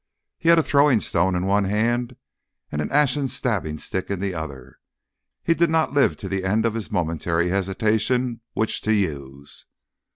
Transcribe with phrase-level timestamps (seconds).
[0.39, 2.15] He had a throwing stone in one hand
[2.71, 4.79] and an ashen stabbing stick in the other.
[5.43, 9.67] He did not live to the end of his momentary hesitation which to use.